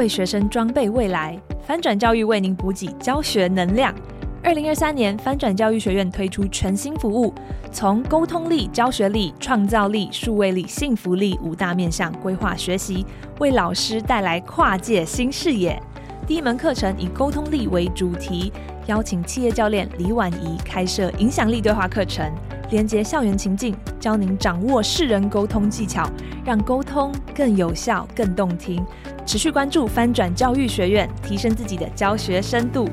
[0.00, 3.94] 为学生装备未来，翻转教育为您补给教学能量。
[4.42, 7.34] 二零二三年，翻转教育学院推出全新服务，
[7.70, 13.04] 从沟通力、教学力、创造力、数位力、幸福力五大面向规划学习，
[13.40, 15.78] 为老师带来跨界新视野。
[16.26, 18.50] 第一门课程以沟通力为主题，
[18.86, 22.26] 邀请企业教练李婉仪开设影响力对话课程，
[22.70, 26.08] 连接校园情境，教您掌握世人沟通技巧，
[26.42, 28.82] 让沟通更有效、更动听。
[29.30, 32.90] 持续关注翻转教育学院，提升自己的教学深度。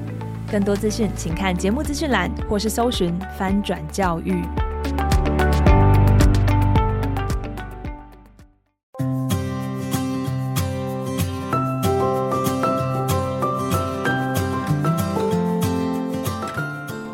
[0.52, 4.44] 更多资讯，请看节目资讯栏，或是搜寻“翻转教育”。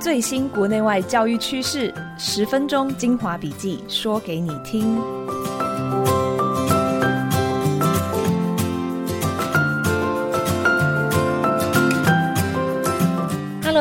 [0.02, 5.02] 最新国内外教育趋势，十分钟精华笔记，说给你听。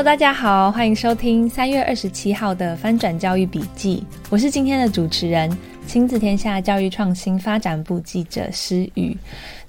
[0.03, 4.03] 大家好，欢迎收听三月二十七号的翻转教育笔记。
[4.31, 5.49] 我是今天的主持人，
[5.87, 9.17] 亲子天下教育创新发展部记者施雨。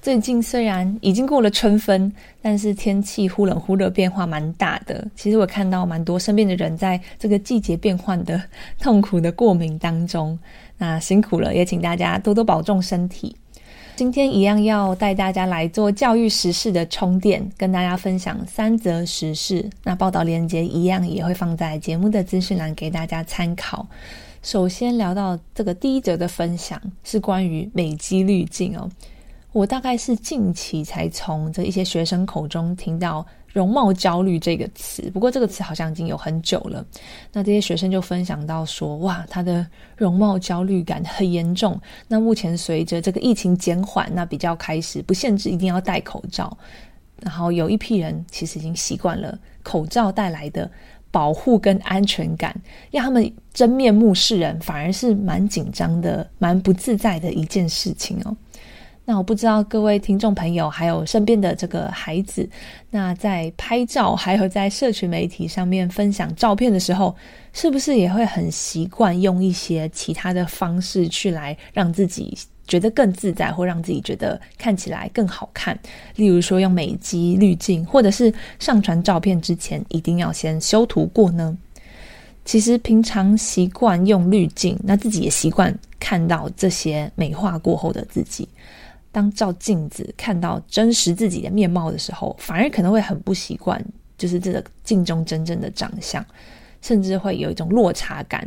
[0.02, 5.06] 最近虽然已经过了春分，但是天气忽冷忽热，变化蛮大的。
[5.14, 8.42] 其实我看到蛮多身边的人在这个季节变换的
[8.80, 10.36] 痛苦的过敏当中，
[10.76, 13.34] 那辛苦了，也请大家多多保重身体。
[13.96, 19.70] 今天一样要带大家来做教育时事的充电，跟大家分享三则时事。
[19.84, 23.86] 那报道链接一样也会放在节目的资讯栏给大家参考。
[24.42, 28.90] 首先聊到这个第一则的分享是关于美肌滤镜哦，
[29.54, 33.24] 我大概是近期才从这一些学生口中听到。
[33.52, 36.84] 容貌焦虑这个词，不过这个词好像已经有很久了。
[37.32, 39.64] 那这些学生就分享到说，哇，他的
[39.96, 41.80] 容貌焦虑感很严重。
[42.08, 46.58] 那目前随着这个疫情减缓，那比较开始不限制一定要戴口罩。
[47.20, 50.68] 然后有一批人其实已经习惯了口罩带来的
[51.12, 52.60] 保护跟安全感，
[52.90, 58.36] 让他们真面目示人，反而是蛮紧张的、蛮不自在的一件事情哦。
[59.06, 62.48] 那我不知道各位听众朋友，还有身边的这个孩子，
[62.90, 67.14] 那在拍照还有在社群媒体上面分享照片的时候，
[67.52, 72.34] 是不是也会很习惯用一些其他的方式去来让自己
[72.66, 75.78] 觉得更自在，或让自己觉得看起来更好看？
[76.16, 81.54] 例如说用美肌滤镜，或者是上传照片之前一定要先修图过呢？
[82.46, 88.48] 其实平常习惯用滤镜，那自己也习惯看到这些美化过后的自己。
[89.14, 93.80] 当照镜子看到真实自己的面貌的时候，反而可能会很不习惯，
[94.18, 96.26] 就是这个镜中真正的长相，
[96.82, 98.44] 甚至会有一种落差感。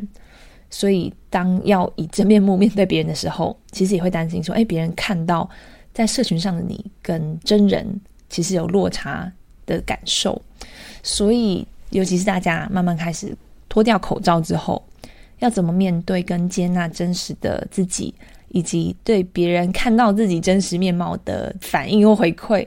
[0.69, 5.49] 所以，当要以真面目面对别人的时候，其实也会担心说：哎，别人看到
[5.93, 7.87] 在社群上的你跟真人
[8.29, 9.31] 其实有落差
[9.65, 10.41] 的感受。
[11.01, 13.33] 所以，尤其是大家慢慢开始
[13.69, 14.85] 脱掉口罩之后，
[15.39, 18.13] 要怎么面对跟接纳真实的自己？
[18.49, 22.65] 以及对别人看到自己真实面貌的反应或回馈，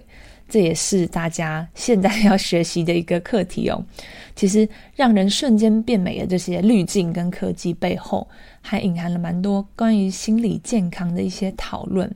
[0.49, 3.83] 这也是大家现在要学习的一个课题哦。
[4.35, 8.27] 其实，让人瞬间变美的这些滤镜跟科技背后，
[8.61, 12.11] 还隐含了蛮多关于心理健康的一些讨论。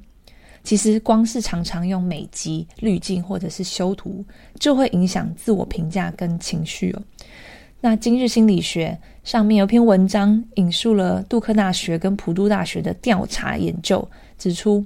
[0.63, 4.25] 其实，光是常常用美肌滤镜或者是修图，
[4.59, 7.03] 就会影响自我评价跟情绪哦。
[7.85, 14.09] 那今日心理学上面有篇文章引述了杜克大学跟普渡大学的调查研究，
[14.39, 14.83] 指出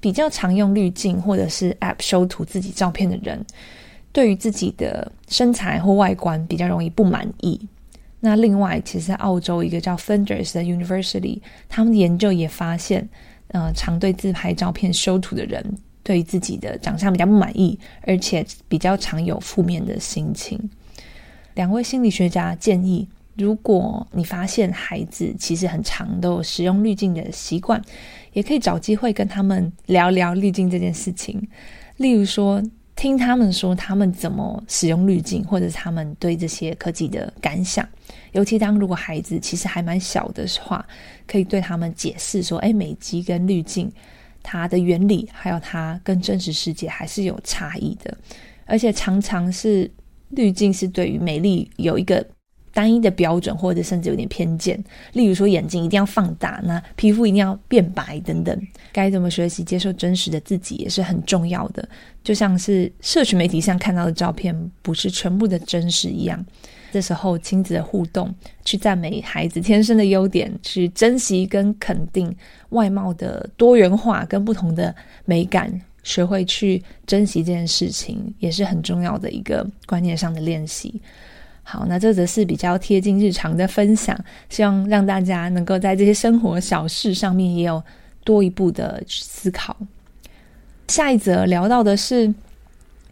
[0.00, 3.42] 比较常用滤镜或者是 App 修图自己照片的人，
[4.12, 7.58] 对于自己的身材或外观比较容易不满意。
[8.20, 13.08] 那另外，其实在澳洲一个叫 Flinders 的 University，他们的研究也发现，
[13.48, 15.64] 呃，常对自拍照片修图的人，
[16.02, 20.60] 对于自己的长相比较不满意，而且比较常有负面的心情。
[21.54, 27.80] 两位心理学家建议，如果你发现孩子其实很常都有使用滤镜的习惯，
[28.32, 31.46] 也可以找机会跟他们聊聊滤镜这件事情。
[31.96, 32.62] 例如说，
[32.96, 37.86] 听他们说他们怎么使用滤镜，或者他们对这些科技的感想。
[38.32, 40.86] 尤其当如果孩子其实还蛮小的话，
[41.26, 43.92] 可以对他们解释说：“哎，美肌跟滤镜
[44.42, 48.16] 它的原理，还有它跟真实世界还是有差异的，
[48.64, 49.90] 而且常常是。”
[50.32, 52.26] 滤镜是对于美丽有一个
[52.74, 54.82] 单一的标准，或者甚至有点偏见。
[55.12, 58.66] 例如说，眼睛一定要放大，那皮肤一定要变白等等。
[58.92, 61.86] 该怎么学习接受真实的自己也是很重要的。
[62.24, 66.42] 就像是社群媒体上看到的照片不是全部的真实一样。
[66.92, 68.34] 这时候亲子的互动，
[68.64, 72.34] 去赞美孩子天生的优点，去珍惜跟肯定
[72.70, 74.94] 外貌的多元化跟不同的
[75.24, 75.72] 美感，
[76.02, 81.00] 学会去珍惜这件事情，也是很重要的一个观念上的练习。
[81.64, 84.18] 好，那这则是比较贴近日常的分享，
[84.48, 87.82] 希望让大家能够在这些生活小事上面也有
[88.24, 89.76] 多一步的思考。
[90.88, 92.34] 下一则聊到的是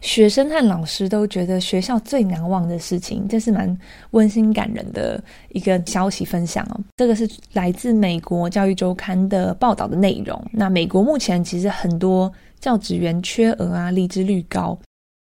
[0.01, 3.75] 学生和老师都觉得学校最难忘的事情，这是蛮
[4.11, 6.79] 温馨感人的一个消息分享哦。
[6.97, 10.43] 这个是来自美国教育周刊的报道的内容。
[10.51, 14.79] 那美国目前其实很多教职员缺额啊，离职率高。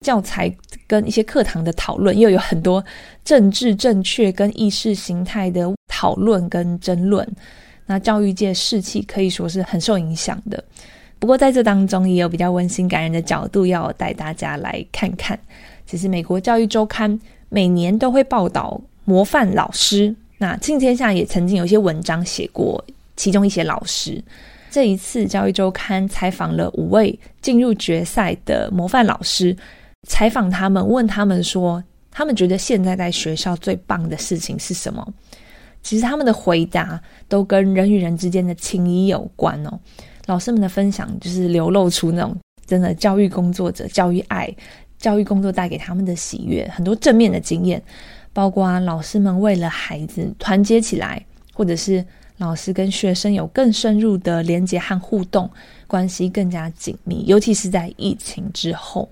[0.05, 0.53] 教材
[0.87, 2.85] 跟一些课堂的讨论，又有很多
[3.25, 7.29] 政治正确跟意识形态的讨论跟争论，
[7.85, 10.63] 那教育界士气可以说是很受影响的。
[11.19, 15.37] 不过在这当中，也有比较温馨感人的角度要带大家来看看。
[15.85, 22.83] 其实美国教育周刊每年都会报道模范老师，那《亲子天下》也曾经有一些文章写过
[23.17, 24.23] 其中一些老师。
[24.71, 29.57] 这一次教育周刊采访了五位进入决赛的模范老师。
[30.07, 35.07] 采访他们，问他们说，他们觉得现在在学校最棒的事情是什么？
[35.83, 39.79] 其实他们的回答都跟人与人之间的情谊有关哦。
[40.27, 42.37] 老师们的分享就是流露出那种
[42.67, 44.55] 真的教育工作者、教育爱、
[44.99, 47.83] 教育工作带给他们的喜悦，很多正面的经验，
[48.33, 52.05] 包括老师们为了孩子团结起来，或者是
[52.39, 55.51] 老师跟学生有更深入的连接和互动，
[55.87, 59.09] 关系更加紧密，尤其是在疫情之后。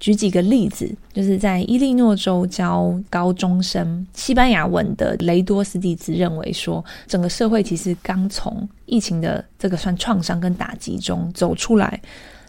[0.00, 12.00] 举几个例子，就是在伊利诺州教高中生西班牙文的雷多斯蒂兹认为说，整个社会其实刚从疫情的这个算创伤跟打击中走出来，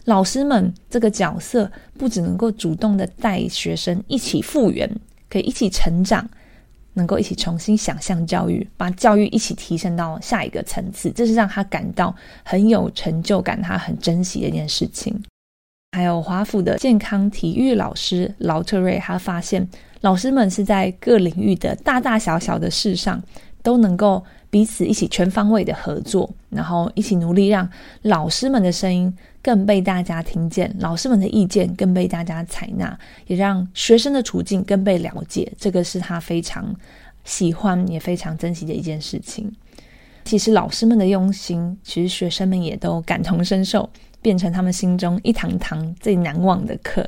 [0.06, 4.90] 老师们这个角色不只能够主动的带学生一起复原，
[5.30, 6.28] 可以一起成长，
[6.94, 15.22] 能够一起重新想象教育，把教育一起提升到下一个层次，这是让他感到很有成就感，他很珍惜的一件事情。
[15.92, 19.68] 还有华府的健康体育老师劳特瑞，他发现
[20.00, 23.22] 老师们是在各领域的大大小小的事上
[23.62, 27.68] 都能够彼此一起全方位的合作，然后一起努力让
[28.02, 29.12] 老师们的声音
[29.42, 32.96] 更被大家听见，老师们的意见更被大家采纳，
[33.26, 35.52] 也让学生的处境更被了解。
[35.58, 36.72] 这个是他非常
[37.24, 39.52] 喜欢也非常珍惜的一件事情。
[40.22, 43.90] 其实老师们的用心，其实学生们也都感同身受。
[44.22, 47.06] 变成他们心中一堂堂最难忘的课。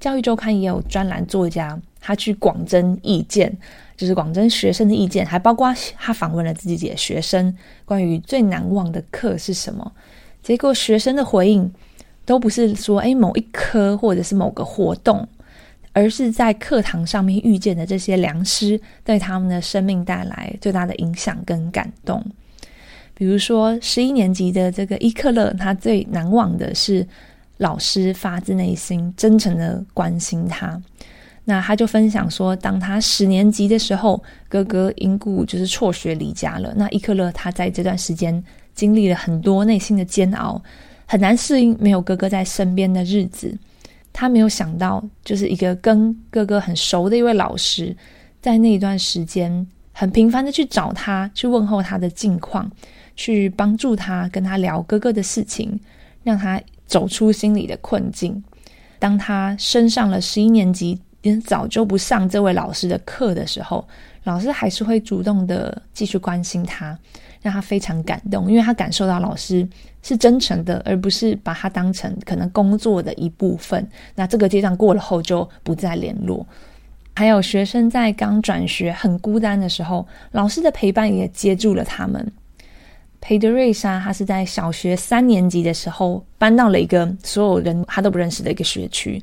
[0.00, 3.52] 教育周刊也有专栏作家，他去广征意见，
[3.96, 7.52] 就是广征学生的意见，还包括他访问了自己的学生，
[7.84, 9.92] 关于最难忘的课是什么。
[10.40, 11.68] 结果学生的回应
[12.24, 15.26] 都不是说诶某一科或者是某个活动，
[15.92, 22.24] 而是在课堂上面遇见的这些良师，对他们的生命带来最大的影响跟感动。
[23.14, 27.04] 比如说，十一年级的这个伊克勒，他最难忘的是
[27.56, 30.80] 老师发自内心、真诚的关心他。
[31.48, 36.74] 那他就分享说，当他十年级的时候，哥哥因故就是辍学离家了。
[36.76, 38.44] 那伊克勒他在这段时间
[38.74, 40.60] 经历了很多内心的煎熬，
[41.06, 43.56] 很难适应没有哥哥在身边的日子。
[44.12, 47.96] 他没有想到，就是一个跟哥哥很熟的一位老师，
[48.42, 52.70] 在那一段时间很频繁的去找他，去问候他的近况。
[53.18, 55.80] 去帮助他，跟他聊哥哥的事情，
[56.22, 58.44] 让他走出心里的困境。
[58.98, 61.00] 当他升上了十一年级，
[61.40, 63.86] 早就不上这位老师的课的时候，
[64.24, 66.98] 老师还是会主动的继续关心他，
[67.40, 69.66] 让他非常感动，因为他感受到老师
[70.02, 73.86] 是真诚的，而不是把他当成可能工作的一部分。
[74.14, 76.46] 那这个阶段过了后就不再联络。
[77.14, 82.30] 还有学生在刚转学很孤单的时候，老师的陪伴也接住了他们。
[83.18, 89.20] 裴德瑞莎，他是在小学三年级的时候搬到了一个所有人他都不认识的一个学区，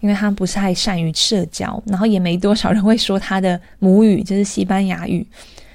[0.00, 5.26] 因为他不太善于社交，然后也没多少人会说他的母语就是西班牙语，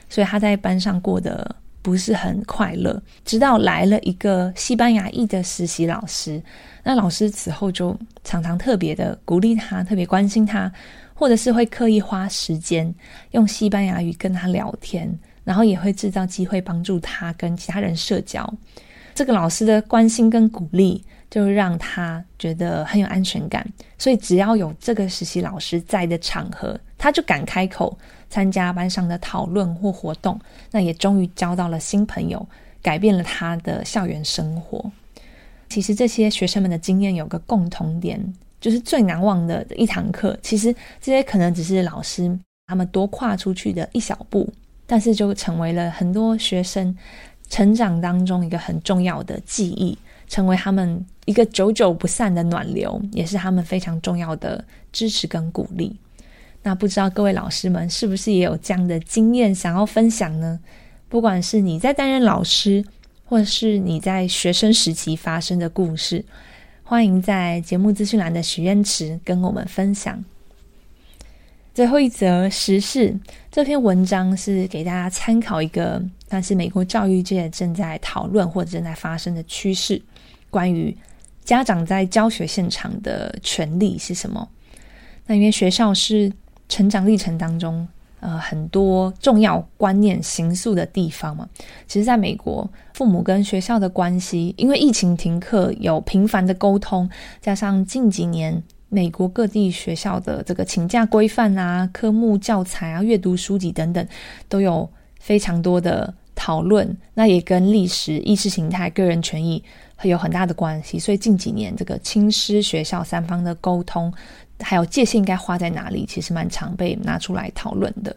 [0.10, 3.01] 所以他在班上过得不是很快乐。
[3.24, 6.41] 直到来了一个西班牙裔的实习老师，
[6.84, 10.72] 那老师此后就常常特别的鼓励他，特别关心他，
[11.13, 12.94] 或者是会刻意花时间
[13.32, 15.17] 用西班牙语跟他聊天。
[15.44, 18.51] 然后也会制造机会帮助他跟其他人社交。
[19.15, 23.65] 这个老师的关心跟鼓励，就让他觉得很有安全感。
[23.98, 27.98] 所以只要有这个实习老师在的场合，他就敢开口
[28.29, 30.38] 参加班上的讨论或活动。
[30.69, 32.45] 那也终于交到了新朋友，
[32.81, 34.91] 改变了他的校园生活。
[35.69, 38.22] 其实这些学生们的经验有个共同点，
[38.60, 40.38] 就是最难忘的一堂课。
[40.41, 44.51] 其实这些可能只是老师他们多跨出去的一小步。
[44.88, 46.95] 但是就成为了很多学生
[47.50, 49.98] 成长当中一个很重要的记忆，
[50.28, 55.96] 成为他们一个久久不散的暖流，也是他们非常重要的支持跟鼓励。
[56.64, 60.60] 那不知道各位老师们是不是也有这样的经验想要分享呢？
[61.08, 62.84] 不管是你在担任老师，
[63.24, 66.25] 或是你在学生时期发生的故事，
[66.84, 70.24] 欢迎在节目资讯栏的许愿池跟我们分享。
[71.75, 73.13] 最后一则时事，
[73.51, 80.01] 这篇文章是给大家参考一个，但是美国教育界正在讨论或者正在发生的趋势，
[80.50, 80.96] 关于
[81.44, 84.48] 家长在教学现场的权利是什么？
[85.27, 86.32] 那因为学校是。
[86.67, 87.88] 成长历程当中，
[88.22, 91.48] 呃，很多重要观念形塑的地方嘛。
[91.86, 97.08] 其实，在美国，父母跟学校的关系，因为疫情停课，有频繁的沟通，
[97.39, 104.08] 加上近几年美国各地学校的这个请假规范啊、科目教材啊、阅读书籍等等，
[104.48, 104.89] 都有
[105.20, 106.96] 非常多的讨论。
[107.13, 109.62] 那也跟历史、意识形态、个人权益
[110.04, 111.00] 有很大的关系。
[111.00, 114.13] 所以近几年，这个亲师学校三方的沟通。
[114.62, 118.15] 还有界限应该画在哪里，其实蛮常被拿出来讨论的。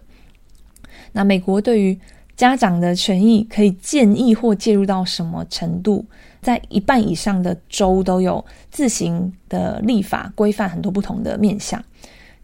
[1.11, 1.99] 那美国对于
[2.37, 6.05] 家长的权益可以建议或介入到什么程度？
[6.41, 11.83] 在一半以上的州都有自行的立法规范很多不同的面向。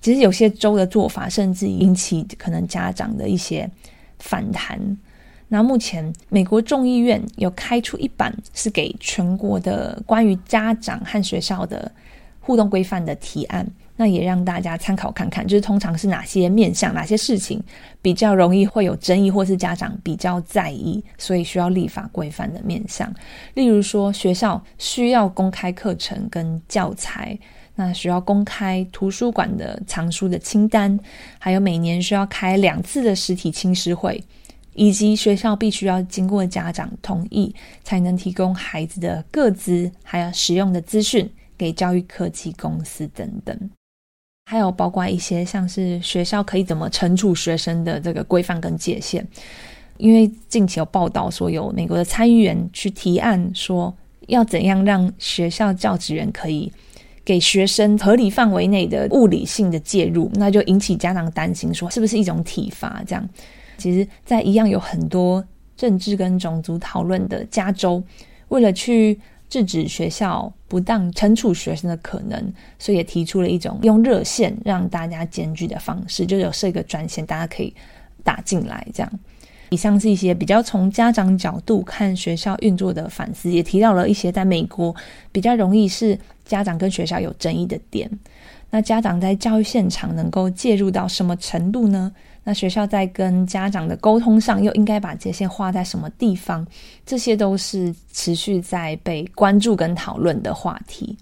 [0.01, 3.69] 其实有些州的做法甚至引起可能家长的一些
[4.19, 4.79] 反弹。
[5.49, 11.91] 那目前美国众议院有开出一版是给全国的关于家长和学校的
[12.41, 13.67] 互动规范的提案。
[13.97, 17.63] 那也让大家参考看看，就是通常是哪些面向、哪些事情
[18.03, 23.13] 比较容易会有争议，或是家长比较在意，所以需要立法规范的面向。
[23.55, 27.39] 例如说，学校需要公开课程跟教材，
[27.77, 30.99] 那需要公开图书馆的藏书的清单，
[31.39, 34.21] 还有每年需要开两次的实体亲师会，
[34.75, 43.71] 以及学校必须要经过家长同意才能提供孩子的个资，还有使用的资讯给教育科技公司等等。
[44.47, 49.27] 还有包括一些像是学校可以怎么惩处学生的这个规范跟界限，
[49.97, 53.93] 因为近期有报道说，有美国的参议员去提案说，
[54.27, 56.71] 要怎样让学校教职员可以
[57.25, 63.03] 给学生合理范围内的物理性的介入，那就引起家长担心，说是不是一种体罚？
[63.07, 63.27] 这样，
[63.79, 65.43] 其实，在一样有很多
[65.75, 68.03] 政治跟种族讨论的加州，
[68.49, 69.19] 为了去。
[69.55, 77.73] 制止学校不当惩处学生的可能，所以也提出了一种用热线让大家检举的方式，就有设一个专线，大家可以
[78.25, 78.85] 打进来。
[78.93, 79.21] 这样，
[79.69, 84.93] 以上是一些比较从家长角度看学校运作的反思，也提到了一些在美国
[85.31, 88.11] 比较容易是家长跟学校有争议的点。
[88.71, 92.11] 那家长在教育现场能够介入到什么程度呢？
[92.45, 96.67] 那学校在跟家长的沟通上，又应该把界限画在什么地方？
[97.07, 101.17] 这些都是持续在被关注跟讨论的话题。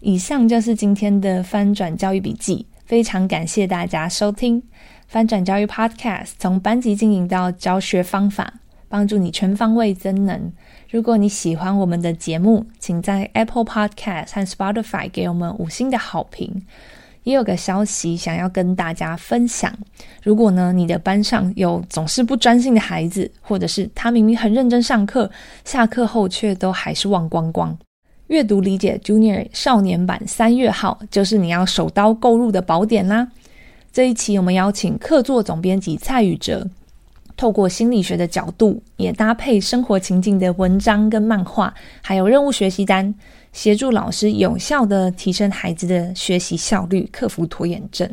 [0.00, 4.62] 以上就是今天的翻转教育笔记，非常感谢大家收听
[5.08, 8.52] 翻转教育 Podcast，从班级经营到教学方法，
[8.88, 10.52] 帮助你全方位增能。
[10.90, 16.62] 如果你喜欢我们的节目，请在 Apple Podcast 和 Spotify 给我们五星的好评。
[17.24, 19.70] 也有个消息想要跟大家分享。
[20.22, 25.30] 如果呢，你的班上有总是不专心的孩子，或者是他明明很认真上课，
[25.64, 27.76] 下课后却都还是忘光光，
[28.28, 33.26] 阅读理解 Junior 少年版三月号就是你要手刀购入的宝典啦。
[33.92, 36.68] 这一期我们邀请客座总编辑蔡宇哲，
[37.36, 43.14] 透过心理学的角度，也搭配生活情境的文章跟漫画，还有任务学习单。
[43.54, 48.06] 协助老师有效地提升孩子的学习效率，克服拖延症。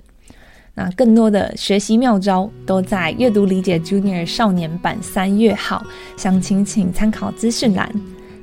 [0.74, 5.84] 那更多的学习妙招都在阅读理解 Junior 少年版三月号，
[6.16, 7.92] 详情请参考资讯栏。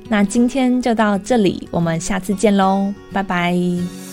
[0.07, 4.08] 那今天就到这里，我们下次见喽，拜拜。